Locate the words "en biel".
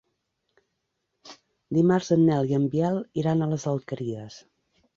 2.61-2.99